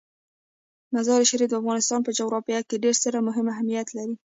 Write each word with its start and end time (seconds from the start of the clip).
مزارشریف 0.95 1.49
د 1.49 1.53
افغانستان 1.61 1.99
په 2.03 2.11
جغرافیه 2.17 2.59
کې 2.69 2.81
ډیر 2.83 2.93
ستر 2.99 3.13
او 3.17 3.25
مهم 3.29 3.45
اهمیت 3.53 3.87
لري. 3.97 4.15